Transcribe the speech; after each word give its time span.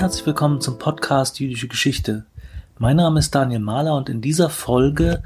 Herzlich 0.00 0.24
willkommen 0.24 0.62
zum 0.62 0.78
Podcast 0.78 1.40
Jüdische 1.40 1.68
Geschichte. 1.68 2.24
Mein 2.78 2.96
Name 2.96 3.18
ist 3.18 3.34
Daniel 3.34 3.60
Mahler 3.60 3.94
und 3.94 4.08
in 4.08 4.22
dieser 4.22 4.48
Folge 4.48 5.22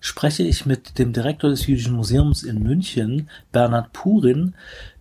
spreche 0.00 0.42
ich 0.42 0.66
mit 0.66 0.98
dem 0.98 1.12
Direktor 1.12 1.48
des 1.48 1.68
Jüdischen 1.68 1.94
Museums 1.94 2.42
in 2.42 2.60
München, 2.60 3.30
Bernhard 3.52 3.92
Purin, 3.92 4.54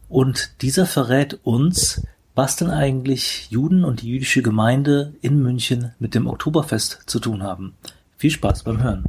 und 0.09 0.61
dieser 0.61 0.85
verrät 0.85 1.39
uns, 1.41 2.05
was 2.35 2.55
denn 2.55 2.69
eigentlich 2.69 3.47
Juden 3.49 3.83
und 3.83 4.03
die 4.03 4.09
jüdische 4.09 4.43
Gemeinde 4.43 5.15
in 5.21 5.41
München 5.41 5.95
mit 5.97 6.13
dem 6.13 6.27
Oktoberfest 6.27 7.01
zu 7.07 7.19
tun 7.19 7.41
haben. 7.41 7.73
Viel 8.17 8.29
Spaß 8.29 8.61
beim 8.61 8.83
Hören. 8.83 9.05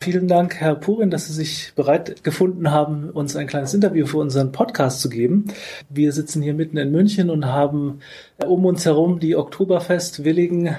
Vielen 0.00 0.28
Dank, 0.28 0.54
Herr 0.60 0.76
Purin, 0.76 1.10
dass 1.10 1.26
Sie 1.26 1.32
sich 1.32 1.72
bereit 1.74 2.22
gefunden 2.22 2.70
haben, 2.70 3.10
uns 3.10 3.34
ein 3.34 3.48
kleines 3.48 3.74
Interview 3.74 4.06
für 4.06 4.18
unseren 4.18 4.52
Podcast 4.52 5.00
zu 5.00 5.08
geben. 5.08 5.46
Wir 5.88 6.12
sitzen 6.12 6.40
hier 6.40 6.54
mitten 6.54 6.76
in 6.76 6.92
München 6.92 7.30
und 7.30 7.46
haben 7.46 7.98
um 8.46 8.64
uns 8.64 8.84
herum 8.84 9.18
die 9.18 9.34
Oktoberfest-willigen 9.34 10.76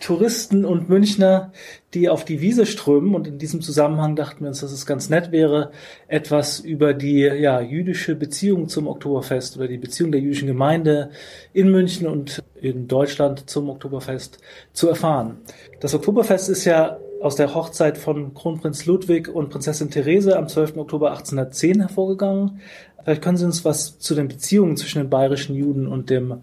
Touristen 0.00 0.64
und 0.64 0.88
Münchner, 0.88 1.52
die 1.94 2.08
auf 2.08 2.24
die 2.24 2.40
Wiese 2.40 2.66
strömen. 2.66 3.14
Und 3.14 3.28
in 3.28 3.38
diesem 3.38 3.62
Zusammenhang 3.62 4.16
dachten 4.16 4.40
wir 4.40 4.48
uns, 4.48 4.60
dass 4.60 4.72
es 4.72 4.86
ganz 4.86 5.08
nett 5.08 5.30
wäre, 5.30 5.70
etwas 6.08 6.58
über 6.58 6.94
die 6.94 7.20
ja, 7.20 7.60
jüdische 7.60 8.16
Beziehung 8.16 8.68
zum 8.68 8.88
Oktoberfest 8.88 9.56
oder 9.56 9.68
die 9.68 9.78
Beziehung 9.78 10.10
der 10.10 10.20
jüdischen 10.20 10.48
Gemeinde 10.48 11.10
in 11.52 11.70
München 11.70 12.08
und 12.08 12.42
in 12.60 12.88
Deutschland 12.88 13.48
zum 13.48 13.70
Oktoberfest 13.70 14.40
zu 14.72 14.88
erfahren. 14.88 15.38
Das 15.78 15.94
Oktoberfest 15.94 16.48
ist 16.48 16.64
ja 16.64 16.98
aus 17.20 17.36
der 17.36 17.54
Hochzeit 17.54 17.98
von 17.98 18.34
Kronprinz 18.34 18.86
Ludwig 18.86 19.28
und 19.28 19.50
Prinzessin 19.50 19.90
Therese 19.90 20.36
am 20.36 20.48
12. 20.48 20.76
Oktober 20.76 21.10
1810 21.10 21.80
hervorgegangen. 21.80 22.60
Vielleicht 23.02 23.22
können 23.22 23.36
Sie 23.36 23.44
uns 23.44 23.64
was 23.64 23.98
zu 23.98 24.14
den 24.14 24.28
Beziehungen 24.28 24.76
zwischen 24.76 24.98
den 24.98 25.10
bayerischen 25.10 25.54
Juden 25.56 25.86
und 25.86 26.10
dem 26.10 26.42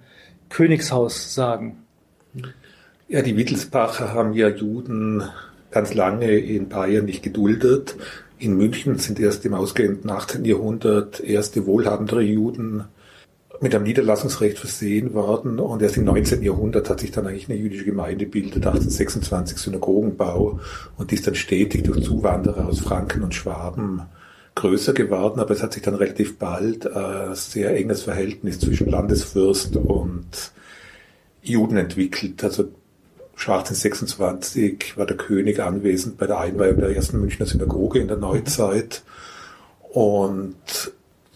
Königshaus 0.49 1.33
sagen. 1.33 1.77
Ja, 3.07 3.21
die 3.21 3.37
Wittelsbacher 3.37 4.13
haben 4.13 4.33
ja 4.33 4.49
Juden 4.49 5.23
ganz 5.71 5.93
lange 5.93 6.37
in 6.37 6.69
Bayern 6.69 7.05
nicht 7.05 7.23
geduldet. 7.23 7.95
In 8.39 8.57
München 8.57 8.97
sind 8.97 9.19
erst 9.19 9.45
im 9.45 9.53
ausgehenden 9.53 10.09
18. 10.09 10.43
Jahrhundert 10.43 11.19
erste 11.19 11.65
wohlhabendere 11.65 12.21
Juden 12.21 12.85
mit 13.61 13.73
einem 13.73 13.83
Niederlassungsrecht 13.83 14.59
versehen 14.59 15.13
worden 15.13 15.59
und 15.59 15.81
erst 15.81 15.97
im 15.97 16.05
19. 16.05 16.43
Jahrhundert 16.43 16.89
hat 16.89 16.99
sich 16.99 17.11
dann 17.11 17.27
eigentlich 17.27 17.49
eine 17.49 17.57
jüdische 17.57 17.85
Gemeinde 17.85 18.25
gebildet, 18.25 18.65
1826 18.65 19.57
Synagogenbau 19.57 20.59
und 20.97 21.11
die 21.11 21.15
ist 21.15 21.27
dann 21.27 21.35
stetig 21.35 21.83
durch 21.83 22.03
Zuwanderer 22.03 22.67
aus 22.67 22.79
Franken 22.79 23.23
und 23.23 23.33
Schwaben 23.33 24.01
größer 24.55 24.93
geworden, 24.93 25.39
aber 25.39 25.51
es 25.51 25.61
hat 25.61 25.73
sich 25.73 25.83
dann 25.83 25.95
relativ 25.95 26.37
bald 26.37 26.87
ein 26.87 27.35
sehr 27.35 27.75
enges 27.75 28.03
Verhältnis 28.03 28.59
zwischen 28.59 28.89
Landesfürst 28.89 29.75
und 29.75 30.51
Juden 31.43 31.77
entwickelt. 31.77 32.43
Also 32.43 32.69
schon 33.35 33.55
1826 33.55 34.97
war 34.97 35.05
der 35.05 35.17
König 35.17 35.61
anwesend 35.61 36.17
bei 36.17 36.25
der 36.25 36.39
Einweihung 36.39 36.79
der 36.79 36.95
ersten 36.95 37.19
Münchner 37.19 37.45
Synagoge 37.45 37.99
in 37.99 38.07
der 38.07 38.17
Neuzeit 38.17 39.03
und 39.91 40.55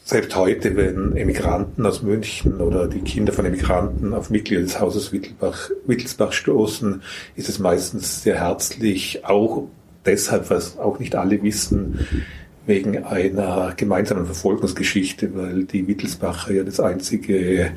selbst 0.10 0.36
heute, 0.36 0.76
wenn 0.76 1.16
Emigranten 1.16 1.86
aus 1.86 2.02
München 2.02 2.62
oder 2.62 2.88
die 2.88 3.02
Kinder 3.02 3.32
von 3.32 3.46
Emigranten 3.46 4.16
auf 4.16 4.32
Mitglieder 4.32 4.64
des 4.64 4.80
Hauses 4.80 5.12
Wittelsbach, 5.12 5.70
Wittelsbach 5.86 6.32
stoßen, 6.32 7.04
ist 7.36 7.48
es 7.48 7.60
meistens 7.60 8.24
sehr 8.24 8.40
herzlich, 8.40 9.24
auch 9.26 9.68
deshalb, 10.06 10.50
was 10.50 10.80
auch 10.80 10.98
nicht 10.98 11.16
alle 11.16 11.44
wissen, 11.44 12.08
wegen 12.66 13.04
einer 13.04 13.74
gemeinsamen 13.78 14.26
Verfolgungsgeschichte, 14.26 15.36
weil 15.36 15.66
die 15.66 15.88
Wittelsbacher 15.88 16.54
ja 16.54 16.64
das 16.64 16.80
einzige 16.80 17.72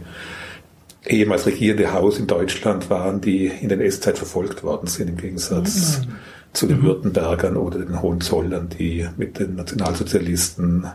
ehemals 1.07 1.45
regierende 1.45 1.93
Haus 1.93 2.19
in 2.19 2.29
Deutschland 2.29 2.89
waren, 2.89 3.21
die 3.21 3.47
in 3.47 3.69
der 3.69 3.79
NS-Zeit 3.79 4.17
verfolgt 4.17 4.63
worden 4.63 4.87
sind, 4.87 5.11
im 5.11 5.17
Gegensatz 5.19 6.01
mhm. 6.01 6.13
zu 6.55 6.67
den 6.67 6.83
Württembergern 6.83 7.59
oder 7.59 7.81
den 7.81 8.01
Hohenzollern, 8.01 8.71
die 8.71 9.07
mit 9.19 9.39
den 9.39 9.57
Nationalsozialisten 9.57 10.87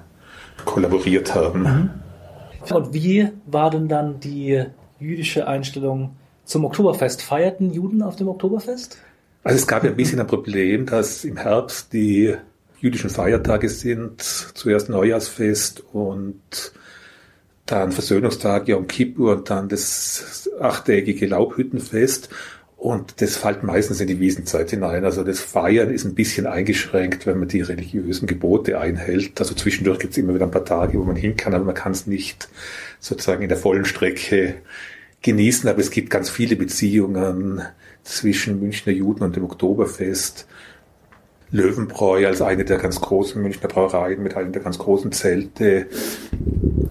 kollaboriert 0.66 1.36
haben. 1.36 1.62
Mhm. 1.62 1.90
Und 2.74 2.94
wie 2.94 3.30
war 3.46 3.70
denn 3.70 3.88
dann 3.88 4.20
die 4.20 4.64
jüdische 5.00 5.48
Einstellung 5.48 6.16
zum 6.44 6.66
Oktoberfest? 6.66 7.22
Feierten 7.22 7.72
Juden 7.72 8.02
auf 8.02 8.16
dem 8.16 8.28
Oktoberfest? 8.28 8.98
Also 9.44 9.60
es 9.60 9.68
gab 9.68 9.84
ja 9.84 9.92
ein 9.92 9.96
bisschen 9.96 10.20
ein 10.20 10.28
Problem, 10.28 10.86
dass 10.86 11.24
im 11.24 11.38
Herbst 11.38 11.94
die 11.94 12.36
jüdischen 12.80 13.10
Feiertage 13.10 13.70
sind, 13.70 14.22
zuerst 14.22 14.90
Neujahrsfest 14.90 15.84
und 15.94 16.74
dann 17.66 17.92
Versöhnungstag 17.92 18.68
Yom 18.68 18.88
Kippur 18.88 19.34
und 19.34 19.50
dann 19.50 19.70
das 19.70 20.50
achttägige 20.60 21.28
Laubhüttenfest. 21.28 22.30
Und 22.78 23.22
das 23.22 23.38
fällt 23.38 23.64
meistens 23.64 24.00
in 24.02 24.08
die 24.08 24.20
Wiesenzeit 24.20 24.70
hinein. 24.70 25.04
Also 25.04 25.24
das 25.24 25.40
Feiern 25.40 25.90
ist 25.90 26.06
ein 26.06 26.14
bisschen 26.14 26.46
eingeschränkt, 26.46 27.26
wenn 27.26 27.40
man 27.40 27.48
die 27.48 27.62
religiösen 27.62 28.28
Gebote 28.28 28.80
einhält. 28.80 29.40
Also 29.40 29.56
zwischendurch 29.56 29.98
gibt 29.98 30.12
es 30.12 30.18
immer 30.20 30.36
wieder 30.36 30.46
ein 30.46 30.52
paar 30.52 30.64
Tage, 30.64 31.00
wo 31.00 31.04
man 31.04 31.16
hin 31.16 31.36
kann, 31.36 31.56
aber 31.56 31.66
man 31.66 31.74
kann 31.74 31.94
es 31.94 32.06
nicht 32.06 32.50
sozusagen 33.00 33.42
in 33.42 33.50
der 33.50 33.58
vollen 33.58 33.86
Strecke 33.86 34.56
genießen. 35.24 35.68
Aber 35.68 35.80
es 35.80 35.90
gibt 35.90 36.12
ganz 36.12 36.30
viele 36.30 36.56
Beziehungen 36.56 37.64
zwischen 38.04 38.60
Münchner 38.60 38.94
Juden 38.94 39.24
und 39.24 39.36
dem 39.36 39.46
Oktoberfest. 39.46 40.48
Löwenbräu 41.50 42.28
als 42.28 42.42
eine 42.44 42.64
der 42.64 42.78
ganz 42.78 43.02
großen 43.02 43.42
Münchner 43.42 43.70
Brauereien 43.70 44.22
mit 44.22 44.36
einem 44.36 44.52
der 44.52 44.62
ganz 44.62 44.78
großen 44.78 45.12
Zelte 45.14 45.88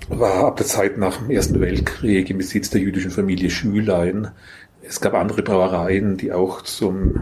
war 0.09 0.47
ab 0.47 0.57
der 0.57 0.67
Zeit 0.67 0.99
nach 0.99 1.19
dem 1.19 1.31
Ersten 1.31 1.61
Weltkrieg 1.61 2.31
im 2.31 2.39
Besitz 2.39 2.71
der 2.71 2.81
jüdischen 2.81 3.11
Familie 3.11 3.51
Schülein 3.51 4.31
es 4.89 5.01
gab 5.01 5.15
andere 5.15 5.43
Brauereien, 5.43 6.17
die 6.17 6.33
auch 6.33 6.63
zum 6.63 7.21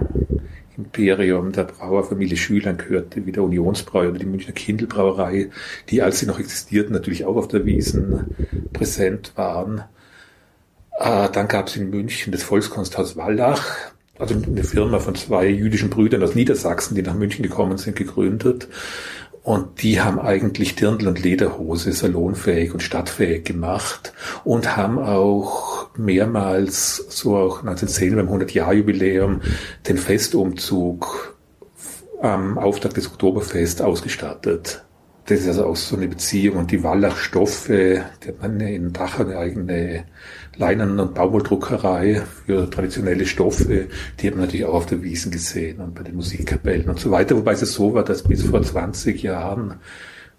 Imperium 0.76 1.52
der 1.52 1.64
Brauerfamilie 1.64 2.36
Schülern 2.36 2.76
gehörte, 2.76 3.26
wie 3.26 3.32
der 3.32 3.42
Unionsbrau 3.42 4.00
oder 4.00 4.18
die 4.18 4.26
Münchner 4.26 4.52
Kindelbrauerei, 4.52 5.50
die, 5.88 6.02
als 6.02 6.18
sie 6.18 6.26
noch 6.26 6.38
existierten, 6.38 6.92
natürlich 6.92 7.24
auch 7.24 7.36
auf 7.36 7.48
der 7.48 7.64
Wiesen 7.64 8.34
präsent 8.72 9.32
waren. 9.36 9.84
Äh, 10.98 11.28
dann 11.30 11.48
gab 11.48 11.68
es 11.68 11.76
in 11.76 11.90
München 11.90 12.32
das 12.32 12.42
Volkskunsthaus 12.42 13.16
Wallach, 13.16 13.64
also 14.18 14.34
eine 14.34 14.64
Firma 14.64 14.98
von 14.98 15.14
zwei 15.14 15.48
jüdischen 15.48 15.90
Brüdern 15.90 16.22
aus 16.22 16.34
Niedersachsen, 16.34 16.94
die 16.94 17.02
nach 17.02 17.14
München 17.14 17.42
gekommen 17.42 17.78
sind, 17.78 17.96
gegründet. 17.96 18.68
Und 19.44 19.82
die 19.82 20.00
haben 20.00 20.18
eigentlich 20.18 20.74
Dirndl 20.74 21.06
und 21.06 21.22
Lederhose 21.22 21.92
salonfähig 21.92 22.72
und 22.72 22.82
stadtfähig 22.82 23.44
gemacht 23.44 24.14
und 24.42 24.74
haben 24.74 24.98
auch 24.98 25.90
mehrmals, 25.98 26.96
so 27.10 27.36
auch 27.36 27.60
1910 27.60 28.16
beim 28.16 28.28
100-Jahr-Jubiläum, 28.30 29.42
den 29.86 29.98
Festumzug 29.98 31.36
am 32.22 32.56
Auftakt 32.56 32.96
des 32.96 33.06
Oktoberfest 33.06 33.82
ausgestattet. 33.82 34.82
Das 35.26 35.40
ist 35.40 35.48
also 35.48 35.66
auch 35.66 35.76
so 35.76 35.96
eine 35.96 36.08
Beziehung. 36.08 36.58
Und 36.58 36.70
die 36.70 36.82
Wallach-Stoffe, 36.82 38.04
die 38.22 38.28
hat 38.28 38.42
man 38.42 38.60
in 38.60 38.92
Dachau 38.92 39.24
eine 39.24 39.38
eigene 39.38 40.04
Leinen- 40.56 41.00
und 41.00 41.14
Baumwolldruckerei 41.14 42.22
für 42.44 42.68
traditionelle 42.68 43.24
Stoffe. 43.24 43.88
Die 44.20 44.26
hat 44.26 44.34
man 44.34 44.44
natürlich 44.44 44.66
auch 44.66 44.74
auf 44.74 44.86
der 44.86 45.02
Wiesen 45.02 45.32
gesehen 45.32 45.80
und 45.80 45.94
bei 45.94 46.02
den 46.02 46.16
Musikkapellen 46.16 46.90
und 46.90 47.00
so 47.00 47.10
weiter. 47.10 47.36
Wobei 47.36 47.52
es 47.52 47.60
so 47.60 47.94
war, 47.94 48.04
dass 48.04 48.22
bis 48.22 48.42
vor 48.42 48.62
20 48.62 49.22
Jahren 49.22 49.76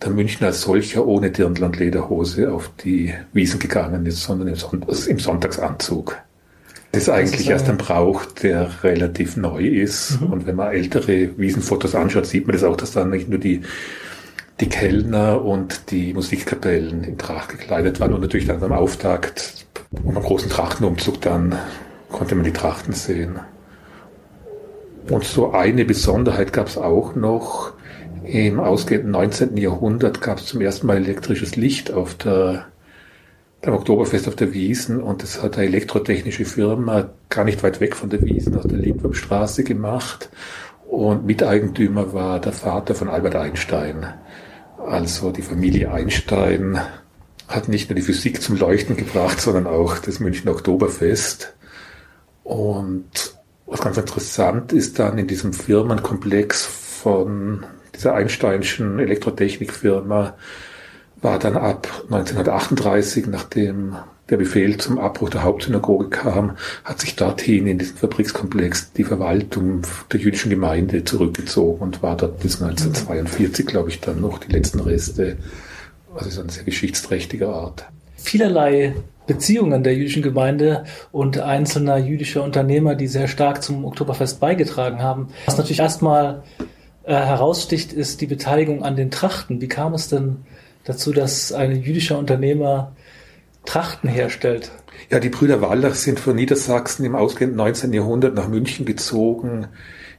der 0.04 0.12
Münchner 0.12 0.48
als 0.48 0.62
solcher 0.62 1.08
ohne 1.08 1.32
Dirndl 1.32 1.64
und 1.64 1.80
Lederhose 1.80 2.52
auf 2.52 2.70
die 2.84 3.14
Wiesen 3.34 3.60
gegangen 3.60 4.06
ist, 4.06 4.22
sondern 4.22 4.50
im, 4.50 5.20
Sonntagsanzug. 5.20 6.18
Das 6.92 7.04
ist 7.04 7.10
eigentlich 7.10 7.32
das 7.32 7.42
ist 7.42 7.50
erst 7.50 7.70
ein 7.70 7.78
Brauch, 7.78 8.26
der 8.26 8.84
relativ 8.84 9.36
neu 9.36 9.66
ist. 9.66 10.22
Mhm. 10.22 10.28
Und 10.28 10.48
wenn 10.48 10.56
man 10.56 10.74
ältere 10.74 11.38
Wiesenfotos 11.38 11.96
anschaut, 11.96 12.26
sieht 12.28 12.46
man 12.46 12.54
das 12.54 12.64
auch, 12.64 12.78
dass 12.78 12.92
da 12.92 13.04
nicht 13.04 13.30
nur 13.30 13.40
die 13.40 13.62
die 14.60 14.70
Kellner 14.70 15.44
und 15.44 15.92
die 15.92 16.14
Musikkapellen 16.14 17.04
in 17.04 17.18
Tracht 17.18 17.50
gekleidet 17.50 18.00
waren 18.00 18.14
und 18.14 18.22
natürlich 18.22 18.48
dann 18.48 18.64
am 18.64 18.72
Auftakt 18.72 19.66
und 20.04 20.16
am 20.16 20.24
großen 20.24 20.50
Trachtenumzug 20.50 21.22
dann 21.22 21.58
konnte 22.12 22.36
man 22.36 22.46
die 22.46 22.54
Trachten 22.54 22.94
sehen. 22.94 23.40
Und 25.10 25.24
so 25.24 25.52
eine 25.52 25.86
Besonderheit 25.86 26.54
gab 26.54 26.68
es 26.68 26.78
auch 26.78 27.16
noch. 27.16 27.74
Im 28.24 28.60
ausgehenden 28.60 29.12
19. 29.12 29.58
Jahrhundert 29.58 30.22
gab 30.22 30.40
es 30.40 30.48
zum 30.48 30.62
ersten 30.62 30.88
Mal 30.88 30.98
elektrisches 30.98 31.56
Licht 31.56 31.92
auf 31.92 32.16
der 32.16 32.66
beim 33.62 33.74
Oktoberfest 33.74 34.28
auf 34.28 34.36
der 34.36 34.54
Wiesen 34.54 35.02
und 35.02 35.24
das 35.24 35.42
hat 35.42 35.58
eine 35.58 35.66
elektrotechnische 35.66 36.46
Firma 36.46 37.10
gar 37.30 37.46
nicht 37.46 37.64
weit 37.64 37.82
weg 37.82 37.96
von 37.96 38.10
der 38.10 38.22
Wiesen 38.22 38.56
aus 38.56 38.68
der 38.68 38.78
Lindwurmstraße 38.78 39.64
gemacht 39.64 40.30
und 40.88 41.26
Miteigentümer 41.26 42.14
war 42.14 42.40
der 42.40 42.52
Vater 42.54 42.94
von 42.94 43.10
Albert 43.10 43.36
Einstein. 43.36 44.06
Also 44.86 45.32
die 45.32 45.42
Familie 45.42 45.92
Einstein 45.92 46.80
hat 47.48 47.68
nicht 47.68 47.90
nur 47.90 47.96
die 47.96 48.02
Physik 48.02 48.42
zum 48.42 48.58
Leuchten 48.58 48.96
gebracht, 48.96 49.42
sondern 49.42 49.68
auch 49.68 49.98
das 49.98 50.20
München 50.20 50.50
Oktoberfest. 50.50 51.54
Und 52.44 53.36
was 53.66 53.82
ganz 53.82 53.98
interessant 53.98 54.74
ist 54.74 55.00
dann 55.00 55.18
in 55.18 55.28
diesem 55.28 55.54
Firmenkomplex 55.54 56.66
von 56.66 57.66
dieser 57.96 58.14
Einsteinschen 58.14 59.00
Elektrotechnikfirma 59.00 60.36
war 61.26 61.40
dann 61.40 61.58
ab 61.58 61.88
1938, 62.12 63.26
nachdem 63.26 63.96
der 64.30 64.38
Befehl 64.38 64.78
zum 64.78 65.00
Abbruch 65.00 65.32
der 65.32 65.44
Hauptsynagoge 65.44 66.10
kam, 66.10 66.56
hat 66.84 67.02
sich 67.02 67.16
dorthin 67.16 67.66
in 67.66 67.80
diesen 67.80 67.98
Fabrikskomplex 67.98 68.94
die 68.94 69.04
Verwaltung 69.04 69.82
der 70.12 70.20
jüdischen 70.20 70.52
Gemeinde 70.52 71.04
zurückgezogen 71.04 71.82
und 71.82 72.04
war 72.04 72.16
dort 72.16 72.40
bis 72.42 72.62
1942, 72.62 73.66
glaube 73.66 73.90
ich, 73.90 74.02
dann 74.02 74.22
noch 74.22 74.38
die 74.38 74.52
letzten 74.52 74.80
Reste. 74.80 75.38
Also 76.14 76.30
so 76.30 76.42
eine 76.42 76.52
sehr 76.52 76.64
geschichtsträchtige 76.64 77.50
Art. 77.50 77.86
Vielerlei 78.18 78.94
Beziehungen 79.26 79.84
der 79.84 79.96
jüdischen 79.96 80.22
Gemeinde 80.22 80.84
und 81.12 81.40
einzelner 81.40 81.98
jüdischer 81.98 82.44
Unternehmer, 82.44 82.94
die 82.94 83.08
sehr 83.08 83.28
stark 83.28 83.64
zum 83.64 83.84
Oktoberfest 83.84 84.40
beigetragen 84.40 85.02
haben. 85.02 85.30
Was 85.48 85.58
natürlich 85.58 85.80
erstmal 85.80 86.44
äh, 87.04 87.16
heraussticht, 87.16 87.94
ist 87.94 88.22
die 88.22 88.28
Beteiligung 88.28 88.84
an 88.84 88.96
den 88.96 89.10
Trachten. 89.10 89.60
Wie 89.60 89.68
kam 89.68 89.96
es 89.96 90.08
denn 90.08 90.46
dazu, 90.86 91.12
dass 91.12 91.52
ein 91.52 91.82
jüdischer 91.82 92.18
Unternehmer 92.18 92.96
Trachten 93.66 94.10
herstellt. 94.10 94.72
Ja, 95.10 95.20
die 95.20 95.30
Brüder 95.30 95.62
Wallach 95.62 95.96
sind 95.96 96.20
von 96.20 96.36
Niedersachsen 96.36 97.04
im 97.06 97.16
ausgehenden 97.16 97.58
19. 97.58 97.92
Jahrhundert 97.94 98.36
nach 98.36 98.48
München 98.48 98.86
gezogen. 98.86 99.68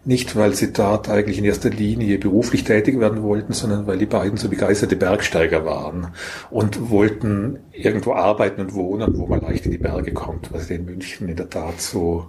Nicht, 0.04 0.36
weil 0.36 0.54
sie 0.54 0.72
dort 0.72 1.08
eigentlich 1.08 1.38
in 1.38 1.44
erster 1.44 1.70
Linie 1.70 2.18
beruflich 2.18 2.62
tätig 2.62 3.00
werden 3.00 3.22
wollten, 3.22 3.52
sondern 3.52 3.88
weil 3.88 3.98
die 3.98 4.06
beiden 4.06 4.36
so 4.36 4.48
begeisterte 4.48 4.94
Bergsteiger 4.94 5.64
waren 5.64 6.08
und 6.50 6.90
wollten 6.90 7.58
irgendwo 7.72 8.12
arbeiten 8.12 8.60
und 8.60 8.74
wohnen, 8.74 9.18
wo 9.18 9.26
man 9.26 9.40
leicht 9.40 9.64
in 9.66 9.72
die 9.72 9.78
Berge 9.78 10.12
kommt, 10.12 10.52
was 10.52 10.70
in 10.70 10.84
München 10.84 11.28
in 11.28 11.36
der 11.36 11.50
Tat 11.50 11.80
so 11.80 12.26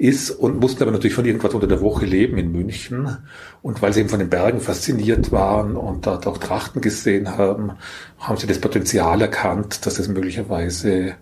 ist 0.00 0.30
und 0.30 0.58
mussten 0.58 0.82
aber 0.82 0.92
natürlich 0.92 1.14
von 1.14 1.26
irgendwas 1.26 1.52
unter 1.52 1.66
der 1.66 1.82
Woche 1.82 2.06
leben 2.06 2.38
in 2.38 2.50
München. 2.50 3.18
Und 3.60 3.82
weil 3.82 3.92
sie 3.92 4.00
eben 4.00 4.08
von 4.08 4.18
den 4.18 4.30
Bergen 4.30 4.60
fasziniert 4.60 5.30
waren 5.30 5.76
und 5.76 6.06
dort 6.06 6.26
auch 6.26 6.38
Trachten 6.38 6.80
gesehen 6.80 7.36
haben, 7.36 7.72
haben 8.18 8.38
sie 8.38 8.46
das 8.46 8.60
Potenzial 8.60 9.20
erkannt, 9.20 9.84
dass 9.84 9.98
es 9.98 10.08
möglicherweise 10.08 11.16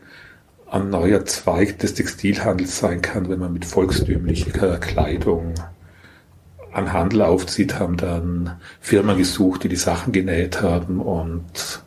ein 0.70 0.90
neuer 0.90 1.24
Zweig 1.24 1.80
des 1.80 1.94
Textilhandels 1.94 2.78
sein 2.78 3.02
kann, 3.02 3.28
wenn 3.28 3.40
man 3.40 3.52
mit 3.52 3.64
volkstümlicher 3.64 4.78
Kleidung 4.78 5.54
an 6.72 6.92
Handel 6.92 7.22
aufzieht, 7.22 7.80
haben 7.80 7.96
dann 7.96 8.60
Firmen 8.80 9.18
gesucht, 9.18 9.64
die 9.64 9.68
die 9.68 9.76
Sachen 9.76 10.12
genäht 10.12 10.62
haben 10.62 11.00
und 11.00 11.82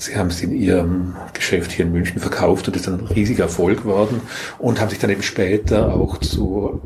Sie 0.00 0.16
haben 0.16 0.28
es 0.28 0.40
in 0.42 0.52
Ihrem 0.52 1.16
Geschäft 1.34 1.72
hier 1.72 1.84
in 1.84 1.90
München 1.90 2.20
verkauft 2.20 2.68
und 2.68 2.76
ist 2.76 2.86
ein 2.86 3.00
riesiger 3.00 3.44
Erfolg 3.44 3.78
geworden 3.78 4.20
und 4.58 4.80
haben 4.80 4.90
sich 4.90 5.00
dann 5.00 5.10
eben 5.10 5.24
später 5.24 5.92
auch 5.92 6.18
zu 6.18 6.80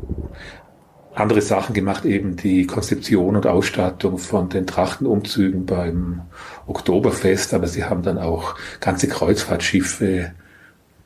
andere 1.13 1.41
Sachen 1.41 1.75
gemacht, 1.75 2.05
eben 2.05 2.37
die 2.37 2.65
Konzeption 2.65 3.35
und 3.35 3.45
Ausstattung 3.45 4.17
von 4.17 4.49
den 4.49 4.65
Trachtenumzügen 4.65 5.67
beim 5.67 6.21
Oktoberfest, 6.65 7.53
aber 7.53 7.67
sie 7.67 7.83
haben 7.83 8.01
dann 8.01 8.17
auch 8.17 8.55
ganze 8.79 9.07
Kreuzfahrtschiffe 9.07 10.31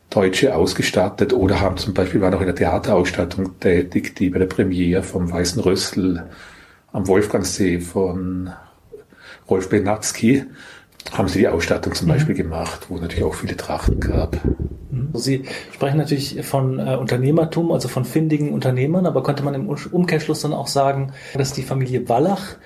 Deutsche 0.09 0.56
ausgestattet 0.56 1.33
oder 1.33 1.59
haben 1.59 1.75
zum 1.75 1.94
Beispiel 1.94 2.21
waren 2.21 2.33
auch 2.33 2.39
in 2.39 2.45
der 2.45 2.56
Theaterausstattung 2.56 3.59
tätig, 3.59 4.15
die 4.15 4.30
bei 4.30 4.39
der 4.39 4.45
Premiere 4.45 5.04
vom 5.04 5.30
Weißen 5.30 5.62
Rössel 5.62 6.24
am 6.94 7.06
Wolfgangsee 7.06 7.81
von 7.81 8.50
Rolf 9.50 9.68
Benatzky 9.68 10.45
haben 11.12 11.28
sie 11.28 11.40
die 11.40 11.48
Ausstattung 11.48 11.94
zum 11.94 12.08
mhm. 12.08 12.14
Beispiel 12.14 12.36
gemacht, 12.36 12.88
wo 12.90 12.96
es 12.96 13.02
natürlich 13.02 13.24
auch 13.24 13.34
viele 13.34 13.56
Trachten 13.56 14.00
gab. 14.00 14.38
Mhm. 14.92 15.10
Sie 15.14 15.44
sprechen 15.74 15.98
natürlich 15.98 16.46
von 16.46 16.80
äh, 16.80 16.96
Unternehmertum, 16.96 17.72
also 17.72 17.88
von 17.88 18.06
findigen 18.06 18.54
Unternehmern, 18.54 19.06
aber 19.06 19.24
könnte 19.24 19.44
man 19.44 19.54
im 19.54 19.70
Umkehrschluss 19.70 20.42
dann 20.42 20.54
auch 20.54 20.68
sagen, 20.68 21.14
dass 21.34 21.54
die 21.54 21.64
Familie 21.64 22.08
Wallach 22.10 22.58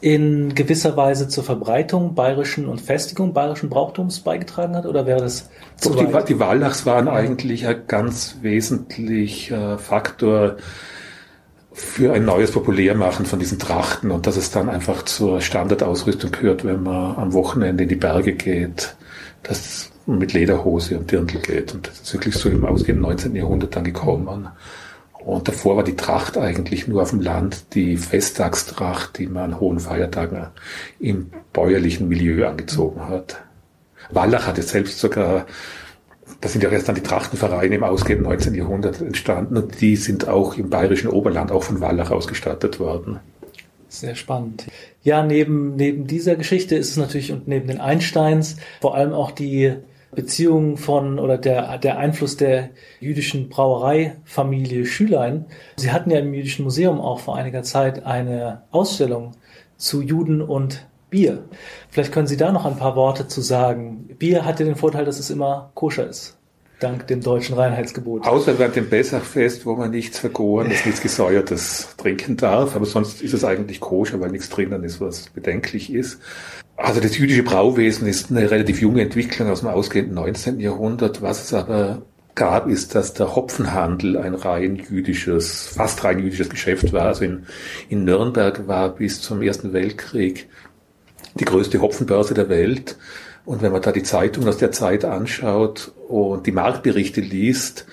in 0.00 0.54
gewisser 0.56 0.96
Weise 0.96 1.28
zur 1.28 1.44
Verbreitung 1.44 2.16
bayerischen 2.16 2.66
und 2.66 2.80
Festigung 2.80 3.32
bayerischen 3.32 3.70
Brauchtums 3.70 4.20
beigetragen 4.20 4.74
hat? 4.74 4.84
Oder 4.84 5.06
wäre 5.06 5.20
das 5.20 5.48
zu 5.76 5.90
Doch, 5.90 6.24
die, 6.24 6.34
die 6.34 6.40
Wallachs 6.40 6.84
waren 6.86 7.08
eigentlich 7.08 7.66
ein 7.66 7.82
ganz 7.86 8.38
wesentlicher 8.42 9.78
Faktor 9.78 10.56
für 11.74 12.12
ein 12.12 12.24
neues 12.24 12.52
Populärmachen 12.52 13.26
von 13.26 13.38
diesen 13.38 13.58
Trachten 13.58 14.10
und 14.10 14.26
dass 14.26 14.36
es 14.36 14.50
dann 14.50 14.68
einfach 14.68 15.04
zur 15.04 15.40
Standardausrüstung 15.40 16.30
gehört, 16.30 16.64
wenn 16.64 16.82
man 16.82 17.16
am 17.16 17.32
Wochenende 17.32 17.84
in 17.84 17.88
die 17.88 17.96
Berge 17.96 18.34
geht, 18.34 18.94
dass 19.42 19.90
man 20.06 20.18
mit 20.18 20.32
Lederhose 20.32 20.98
und 20.98 21.10
Dirndl 21.10 21.38
geht. 21.38 21.74
Und 21.74 21.88
das 21.88 22.00
ist 22.00 22.12
wirklich 22.12 22.34
so 22.34 22.48
im 22.48 22.64
ausgehenden 22.64 23.02
19. 23.02 23.34
Jahrhundert 23.34 23.74
dann 23.74 23.84
gekommen. 23.84 24.48
Und 25.24 25.48
davor 25.48 25.76
war 25.76 25.84
die 25.84 25.96
Tracht 25.96 26.36
eigentlich 26.36 26.88
nur 26.88 27.02
auf 27.02 27.10
dem 27.10 27.20
Land 27.20 27.74
die 27.74 27.96
Festtagstracht, 27.96 29.18
die 29.18 29.28
man 29.28 29.52
an 29.54 29.60
hohen 29.60 29.78
Feiertagen 29.78 30.48
im 30.98 31.30
bäuerlichen 31.52 32.08
Milieu 32.08 32.46
angezogen 32.46 33.08
hat. 33.08 33.40
Wallach 34.10 34.46
hatte 34.46 34.62
selbst 34.62 34.98
sogar 34.98 35.46
da 36.40 36.48
sind 36.48 36.62
ja 36.62 36.70
erst 36.70 36.88
dann 36.88 36.94
die 36.94 37.02
Trachtenvereine 37.02 37.74
im 37.74 37.84
ausgehenden 37.84 38.26
19. 38.26 38.54
Jahrhundert 38.54 39.00
entstanden 39.00 39.56
und 39.56 39.80
die 39.80 39.96
sind 39.96 40.28
auch 40.28 40.56
im 40.56 40.70
bayerischen 40.70 41.08
Oberland 41.08 41.52
auch 41.52 41.62
von 41.62 41.80
Wallach 41.80 42.10
ausgestattet 42.10 42.80
worden. 42.80 43.20
Sehr 43.88 44.14
spannend. 44.14 44.66
Ja, 45.02 45.22
neben, 45.22 45.76
neben 45.76 46.06
dieser 46.06 46.36
Geschichte 46.36 46.76
ist 46.76 46.90
es 46.90 46.96
natürlich 46.96 47.30
und 47.30 47.46
neben 47.46 47.68
den 47.68 47.80
Einsteins 47.80 48.56
vor 48.80 48.94
allem 48.94 49.12
auch 49.12 49.30
die 49.30 49.74
Beziehung 50.14 50.76
von 50.76 51.18
oder 51.18 51.38
der, 51.38 51.78
der 51.78 51.98
Einfluss 51.98 52.36
der 52.36 52.70
jüdischen 53.00 53.48
Brauereifamilie 53.48 54.86
Schülein. 54.86 55.46
Sie 55.76 55.90
hatten 55.90 56.10
ja 56.10 56.18
im 56.18 56.34
Jüdischen 56.34 56.64
Museum 56.64 57.00
auch 57.00 57.20
vor 57.20 57.36
einiger 57.36 57.62
Zeit 57.62 58.04
eine 58.04 58.62
Ausstellung 58.70 59.32
zu 59.78 60.02
Juden 60.02 60.42
und 60.42 60.86
Bier. 61.12 61.44
Vielleicht 61.90 62.10
können 62.10 62.26
Sie 62.26 62.38
da 62.38 62.50
noch 62.50 62.64
ein 62.64 62.78
paar 62.78 62.96
Worte 62.96 63.28
zu 63.28 63.42
sagen. 63.42 64.08
Bier 64.18 64.44
hat 64.44 64.58
ja 64.58 64.66
den 64.66 64.74
Vorteil, 64.74 65.04
dass 65.04 65.20
es 65.20 65.30
immer 65.30 65.70
koscher 65.74 66.08
ist. 66.08 66.38
Dank 66.80 67.06
dem 67.06 67.20
deutschen 67.20 67.54
Reinheitsgebot. 67.54 68.26
Außer 68.26 68.58
während 68.58 68.74
dem 68.74 68.88
Bessachfest, 68.88 69.66
wo 69.66 69.76
man 69.76 69.90
nichts 69.90 70.18
vergorenes, 70.18 70.84
nichts 70.84 71.00
gesäuertes 71.00 71.94
trinken 71.96 72.36
darf. 72.36 72.74
Aber 72.74 72.86
sonst 72.86 73.22
ist 73.22 73.34
es 73.34 73.44
eigentlich 73.44 73.78
koscher, 73.78 74.20
weil 74.20 74.30
nichts 74.30 74.48
drinnen 74.48 74.82
ist, 74.82 75.00
was 75.00 75.28
bedenklich 75.28 75.92
ist. 75.92 76.18
Also 76.76 77.00
das 77.00 77.16
jüdische 77.16 77.44
Brauwesen 77.44 78.08
ist 78.08 78.30
eine 78.30 78.50
relativ 78.50 78.80
junge 78.80 79.02
Entwicklung 79.02 79.50
aus 79.50 79.60
dem 79.60 79.68
ausgehenden 79.68 80.14
19. 80.14 80.58
Jahrhundert. 80.58 81.20
Was 81.20 81.44
es 81.44 81.54
aber 81.54 82.02
gab, 82.34 82.66
ist, 82.66 82.94
dass 82.94 83.12
der 83.12 83.36
Hopfenhandel 83.36 84.16
ein 84.16 84.34
rein 84.34 84.76
jüdisches, 84.76 85.74
fast 85.76 86.02
rein 86.02 86.20
jüdisches 86.20 86.48
Geschäft 86.48 86.92
war. 86.92 87.02
Also 87.02 87.24
in, 87.24 87.44
in 87.90 88.04
Nürnberg 88.04 88.66
war 88.66 88.88
bis 88.94 89.20
zum 89.20 89.42
Ersten 89.42 89.74
Weltkrieg 89.74 90.48
die 91.34 91.44
größte 91.44 91.80
Hopfenbörse 91.80 92.34
der 92.34 92.48
Welt. 92.48 92.96
Und 93.44 93.62
wenn 93.62 93.72
man 93.72 93.82
da 93.82 93.92
die 93.92 94.02
Zeitung 94.02 94.46
aus 94.46 94.58
der 94.58 94.72
Zeit 94.72 95.04
anschaut 95.04 95.92
und 96.08 96.46
die 96.46 96.52
Marktberichte 96.52 97.20
liest, 97.20 97.86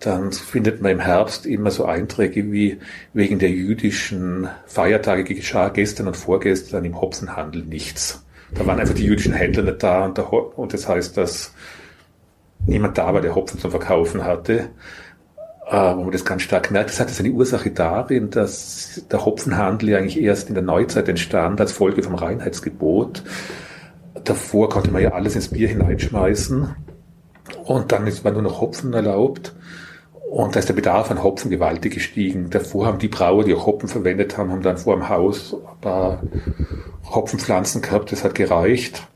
dann 0.00 0.32
findet 0.32 0.82
man 0.82 0.92
im 0.92 1.00
Herbst 1.00 1.46
immer 1.46 1.70
so 1.70 1.84
Einträge 1.84 2.50
wie 2.52 2.78
wegen 3.12 3.38
der 3.38 3.50
jüdischen 3.50 4.48
Feiertage 4.66 5.34
geschah 5.34 5.68
gestern 5.68 6.08
und 6.08 6.16
vorgestern 6.16 6.84
im 6.84 7.00
Hopfenhandel 7.00 7.64
nichts. 7.64 8.24
Da 8.54 8.66
waren 8.66 8.80
einfach 8.80 8.94
die 8.94 9.04
jüdischen 9.04 9.32
Händler 9.32 9.62
nicht 9.62 9.82
da 9.82 10.04
und, 10.04 10.18
und 10.18 10.72
das 10.72 10.88
heißt, 10.88 11.16
dass 11.16 11.54
niemand 12.66 12.98
da 12.98 13.12
war, 13.12 13.20
der 13.20 13.34
Hopfen 13.34 13.60
zum 13.60 13.70
Verkaufen 13.70 14.24
hatte 14.24 14.70
äh, 15.66 15.96
wo 15.96 16.02
man 16.02 16.12
das 16.12 16.24
ganz 16.24 16.42
stark 16.42 16.70
merkt. 16.70 16.90
Das 16.90 17.00
hat 17.00 17.10
seine 17.10 17.30
Ursache 17.30 17.70
darin, 17.70 18.30
dass 18.30 19.02
der 19.10 19.24
Hopfenhandel 19.24 19.90
ja 19.90 19.98
eigentlich 19.98 20.20
erst 20.20 20.48
in 20.48 20.54
der 20.54 20.64
Neuzeit 20.64 21.08
entstand 21.08 21.60
als 21.60 21.72
Folge 21.72 22.02
vom 22.02 22.14
Reinheitsgebot. 22.14 23.22
Davor 24.24 24.68
konnte 24.68 24.90
man 24.90 25.02
ja 25.02 25.12
alles 25.12 25.34
ins 25.34 25.48
Bier 25.48 25.68
hineinschmeißen 25.68 26.74
und 27.64 27.92
dann 27.92 28.06
ist, 28.06 28.24
war 28.24 28.32
nur 28.32 28.42
noch 28.42 28.60
Hopfen 28.60 28.92
erlaubt. 28.92 29.54
Und 30.30 30.56
da 30.56 30.60
ist 30.60 30.68
der 30.68 30.74
Bedarf 30.74 31.10
an 31.10 31.22
Hopfen 31.22 31.50
gewaltig 31.50 31.94
gestiegen. 31.94 32.50
Davor 32.50 32.86
haben 32.86 32.98
die 32.98 33.08
Brauer, 33.08 33.44
die 33.44 33.54
auch 33.54 33.66
Hopfen 33.66 33.88
verwendet 33.88 34.36
haben, 34.36 34.50
haben 34.50 34.62
dann 34.62 34.78
vor 34.78 34.96
dem 34.96 35.08
Haus 35.08 35.54
ein 35.54 35.80
paar 35.80 36.22
Hopfenpflanzen 37.04 37.82
gehabt, 37.82 38.10
das 38.10 38.24
hat 38.24 38.34
gereicht. 38.34 39.06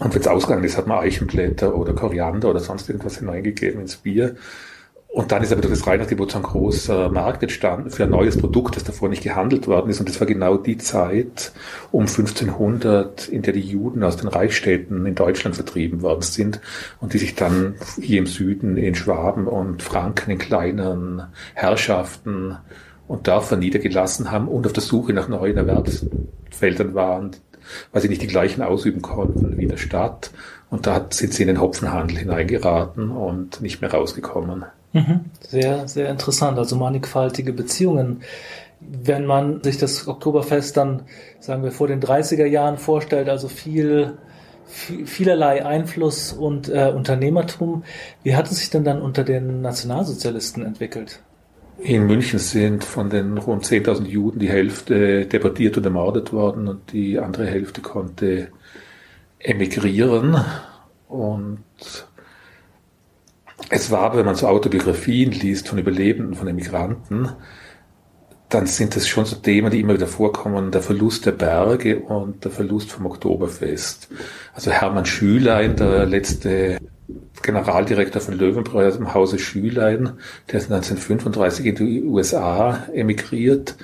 Und 0.00 0.14
wenn 0.14 0.20
es 0.20 0.28
ausgegangen 0.28 0.64
ist, 0.64 0.76
hat 0.76 0.86
man 0.86 0.98
Eichenblätter 0.98 1.76
oder 1.76 1.92
Koriander 1.92 2.50
oder 2.50 2.60
sonst 2.60 2.88
irgendwas 2.88 3.18
hineingegeben 3.18 3.80
ins 3.80 3.96
Bier. 3.96 4.36
Und 5.16 5.32
dann 5.32 5.42
ist 5.42 5.50
aber 5.50 5.62
durch 5.62 5.72
das 5.72 5.86
Reinheitsgebot 5.86 6.32
so 6.32 6.36
ein 6.36 6.42
großer 6.42 7.08
Markt 7.08 7.42
entstanden 7.42 7.88
für 7.88 8.04
ein 8.04 8.10
neues 8.10 8.36
Produkt, 8.36 8.76
das 8.76 8.84
davor 8.84 9.08
nicht 9.08 9.22
gehandelt 9.22 9.66
worden 9.66 9.88
ist. 9.88 9.98
Und 9.98 10.10
das 10.10 10.20
war 10.20 10.26
genau 10.26 10.58
die 10.58 10.76
Zeit 10.76 11.52
um 11.90 12.02
1500, 12.02 13.26
in 13.26 13.40
der 13.40 13.54
die 13.54 13.60
Juden 13.60 14.04
aus 14.04 14.18
den 14.18 14.28
Reichsstädten 14.28 15.06
in 15.06 15.14
Deutschland 15.14 15.56
vertrieben 15.56 16.02
worden 16.02 16.20
sind 16.20 16.60
und 17.00 17.14
die 17.14 17.18
sich 17.18 17.34
dann 17.34 17.76
hier 17.98 18.18
im 18.18 18.26
Süden 18.26 18.76
in 18.76 18.94
Schwaben 18.94 19.46
und 19.46 19.82
Franken 19.82 20.32
in 20.32 20.36
kleinen 20.36 21.22
Herrschaften 21.54 22.58
und 23.08 23.26
Dörfern 23.26 23.60
niedergelassen 23.60 24.30
haben 24.30 24.48
und 24.48 24.66
auf 24.66 24.74
der 24.74 24.82
Suche 24.82 25.14
nach 25.14 25.28
neuen 25.28 25.56
Erwerbsfeldern 25.56 26.92
waren, 26.92 27.30
weil 27.90 28.02
sie 28.02 28.10
nicht 28.10 28.20
die 28.20 28.26
gleichen 28.26 28.60
ausüben 28.60 29.00
konnten 29.00 29.56
wie 29.56 29.62
in 29.62 29.70
der 29.70 29.78
Stadt. 29.78 30.30
Und 30.68 30.86
da 30.86 31.06
sind 31.08 31.32
sie 31.32 31.44
in 31.44 31.48
den 31.48 31.60
Hopfenhandel 31.62 32.18
hineingeraten 32.18 33.10
und 33.10 33.62
nicht 33.62 33.80
mehr 33.80 33.94
rausgekommen. 33.94 34.66
Mhm. 34.96 35.20
Sehr, 35.40 35.86
sehr 35.88 36.08
interessant. 36.08 36.58
Also 36.58 36.76
mannigfaltige 36.76 37.52
Beziehungen. 37.52 38.22
Wenn 38.80 39.26
man 39.26 39.62
sich 39.62 39.78
das 39.78 40.08
Oktoberfest 40.08 40.76
dann, 40.76 41.02
sagen 41.40 41.62
wir, 41.62 41.72
vor 41.72 41.86
den 41.86 42.00
30er 42.00 42.46
Jahren 42.46 42.78
vorstellt, 42.78 43.28
also 43.28 43.48
viel 43.48 44.16
vielerlei 44.66 45.64
Einfluss 45.64 46.32
und 46.32 46.68
äh, 46.68 46.92
Unternehmertum. 46.94 47.84
Wie 48.24 48.34
hat 48.34 48.50
es 48.50 48.58
sich 48.58 48.70
denn 48.70 48.82
dann 48.82 49.00
unter 49.00 49.22
den 49.22 49.60
Nationalsozialisten 49.62 50.64
entwickelt? 50.64 51.20
In 51.78 52.06
München 52.06 52.38
sind 52.38 52.84
von 52.84 53.08
den 53.08 53.38
rund 53.38 53.64
10.000 53.64 54.06
Juden 54.06 54.40
die 54.40 54.48
Hälfte 54.48 55.26
deportiert 55.26 55.76
und 55.76 55.84
ermordet 55.84 56.32
worden 56.32 56.68
und 56.68 56.92
die 56.92 57.18
andere 57.18 57.46
Hälfte 57.46 57.80
konnte 57.80 58.48
emigrieren. 59.38 60.42
Und 61.08 61.62
es 63.68 63.90
war, 63.90 64.16
wenn 64.16 64.26
man 64.26 64.36
so 64.36 64.46
Autobiografien 64.46 65.32
liest 65.32 65.68
von 65.68 65.78
Überlebenden, 65.78 66.34
von 66.34 66.48
Emigranten, 66.48 67.30
dann 68.48 68.66
sind 68.66 68.96
es 68.96 69.08
schon 69.08 69.24
so 69.24 69.36
Themen, 69.36 69.70
die 69.70 69.80
immer 69.80 69.94
wieder 69.94 70.06
vorkommen, 70.06 70.70
der 70.70 70.82
Verlust 70.82 71.26
der 71.26 71.32
Berge 71.32 71.98
und 71.98 72.44
der 72.44 72.52
Verlust 72.52 72.92
vom 72.92 73.06
Oktoberfest. 73.06 74.08
Also 74.54 74.70
Hermann 74.70 75.04
Schülein, 75.04 75.74
der 75.74 76.06
letzte 76.06 76.78
Generaldirektor 77.42 78.22
von 78.22 78.34
Löwenbräu 78.34 78.86
aus 78.86 78.96
dem 78.96 79.14
Hause 79.14 79.38
Schülein, 79.38 80.12
der 80.50 80.60
ist 80.60 80.70
1935 80.70 81.66
in 81.66 81.74
die 81.74 82.02
USA 82.04 82.86
emigriert. 82.92 83.76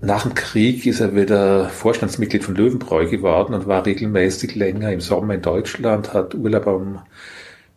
Nach 0.00 0.22
dem 0.22 0.34
Krieg 0.34 0.86
ist 0.86 1.00
er 1.00 1.14
wieder 1.14 1.68
Vorstandsmitglied 1.68 2.44
von 2.44 2.54
Löwenbräu 2.54 3.06
geworden 3.08 3.52
und 3.52 3.66
war 3.66 3.84
regelmäßig 3.84 4.54
länger 4.54 4.90
im 4.90 5.02
Sommer 5.02 5.34
in 5.34 5.42
Deutschland, 5.42 6.14
hat 6.14 6.34
Urlaub 6.34 6.66
am 6.66 7.00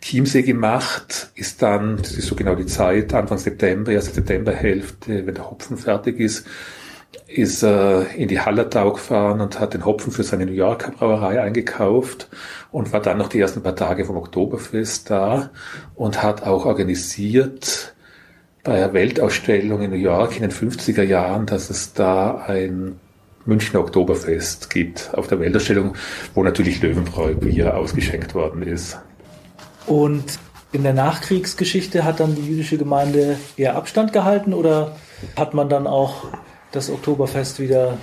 Chiemsee 0.03 0.43
gemacht, 0.43 1.31
ist 1.35 1.61
dann, 1.61 1.97
das 1.97 2.11
ist 2.11 2.27
so 2.27 2.35
genau 2.35 2.55
die 2.55 2.65
Zeit, 2.65 3.13
Anfang 3.13 3.37
September, 3.37 3.91
erste 3.91 4.13
Septemberhälfte, 4.13 5.25
wenn 5.25 5.33
der 5.33 5.49
Hopfen 5.49 5.77
fertig 5.77 6.19
ist, 6.19 6.45
ist 7.27 7.63
er 7.63 8.07
in 8.15 8.27
die 8.27 8.39
Hallertau 8.39 8.91
gefahren 8.93 9.39
und 9.39 9.59
hat 9.59 9.73
den 9.73 9.85
Hopfen 9.85 10.11
für 10.11 10.23
seine 10.23 10.45
New 10.45 10.51
Yorker 10.51 10.91
Brauerei 10.91 11.41
eingekauft 11.41 12.27
und 12.71 12.91
war 12.91 13.01
dann 13.01 13.17
noch 13.17 13.29
die 13.29 13.39
ersten 13.39 13.63
paar 13.63 13.75
Tage 13.75 14.05
vom 14.05 14.17
Oktoberfest 14.17 15.09
da 15.09 15.51
und 15.95 16.21
hat 16.21 16.43
auch 16.43 16.65
organisiert 16.65 17.95
bei 18.63 18.75
einer 18.75 18.93
Weltausstellung 18.93 19.81
in 19.81 19.91
New 19.91 19.97
York 19.97 20.35
in 20.35 20.41
den 20.41 20.51
50er 20.51 21.03
Jahren, 21.03 21.45
dass 21.45 21.69
es 21.69 21.93
da 21.93 22.43
ein 22.47 22.99
Münchner 23.45 23.81
Oktoberfest 23.81 24.69
gibt 24.69 25.11
auf 25.13 25.27
der 25.27 25.39
Weltausstellung, 25.39 25.95
wo 26.33 26.43
natürlich 26.43 26.81
Löwenbräu 26.81 27.35
Bier 27.35 27.75
ausgeschenkt 27.77 28.35
worden 28.35 28.63
ist. 28.63 28.97
Und 29.87 30.39
in 30.71 30.83
der 30.83 30.93
Nachkriegsgeschichte 30.93 32.03
hat 32.03 32.19
dann 32.19 32.35
die 32.35 32.45
jüdische 32.45 32.77
Gemeinde 32.77 33.37
eher 33.57 33.75
Abstand 33.75 34.11
gehalten 34.11 34.53
oder 34.53 34.95
hat 35.35 35.53
man 35.53 35.69
dann 35.69 35.87
auch 35.87 36.25
das 36.71 36.89
Oktoberfest 36.89 37.59
wieder 37.59 37.97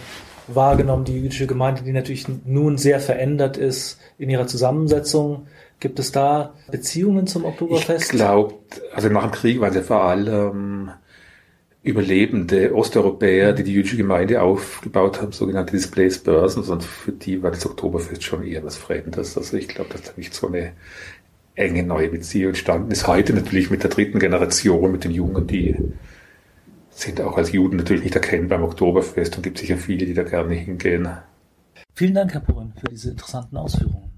wahrgenommen, 0.46 1.04
die 1.04 1.14
jüdische 1.14 1.46
Gemeinde, 1.46 1.82
die 1.82 1.92
natürlich 1.92 2.26
nun 2.44 2.78
sehr 2.78 3.00
verändert 3.00 3.56
ist 3.56 3.98
in 4.18 4.30
ihrer 4.30 4.46
Zusammensetzung? 4.46 5.48
Gibt 5.80 5.98
es 5.98 6.12
da 6.12 6.54
Beziehungen 6.70 7.26
zum 7.26 7.44
Oktoberfest? 7.44 8.12
Ich 8.12 8.18
glaube, 8.18 8.54
also 8.94 9.08
nach 9.08 9.22
dem 9.22 9.32
Krieg 9.32 9.60
waren 9.60 9.70
es 9.70 9.76
ja 9.76 9.82
vor 9.82 10.04
allem 10.04 10.90
überlebende 11.82 12.74
Osteuropäer, 12.74 13.54
die 13.54 13.64
die 13.64 13.72
jüdische 13.72 13.96
Gemeinde 13.96 14.42
aufgebaut 14.42 15.22
haben, 15.22 15.32
sogenannte 15.32 15.72
Displays 15.72 16.18
Börsen, 16.18 16.62
und 16.64 16.84
für 16.84 17.12
die 17.12 17.42
war 17.42 17.50
das 17.50 17.64
Oktoberfest 17.64 18.22
schon 18.22 18.46
eher 18.46 18.62
was 18.62 18.76
Fremdes. 18.76 19.36
Also 19.38 19.56
ich 19.56 19.68
glaube, 19.68 19.90
dass 19.90 20.02
da 20.02 20.12
nicht 20.16 20.34
so 20.34 20.48
eine 20.48 20.72
enge 21.54 21.82
neue 21.82 22.08
Beziehung 22.08 22.50
entstanden 22.50 22.90
ist. 22.90 23.06
Heute 23.06 23.32
natürlich 23.32 23.70
mit 23.70 23.82
der 23.82 23.90
dritten 23.90 24.18
Generation, 24.18 24.92
mit 24.92 25.04
den 25.04 25.10
Jungen, 25.10 25.46
die 25.46 25.76
sind 26.90 27.20
auch 27.20 27.36
als 27.36 27.52
Juden 27.52 27.76
natürlich 27.76 28.04
nicht 28.04 28.14
erkennbar 28.14 28.58
im 28.58 28.64
Oktoberfest 28.64 29.36
und 29.36 29.42
gibt 29.42 29.58
sicher 29.58 29.76
viele, 29.76 30.06
die 30.06 30.14
da 30.14 30.22
gerne 30.22 30.54
hingehen. 30.54 31.08
Vielen 31.94 32.14
Dank, 32.14 32.32
Herr 32.34 32.40
Purin, 32.40 32.72
für 32.78 32.88
diese 32.90 33.10
interessanten 33.10 33.56
Ausführungen. 33.56 34.10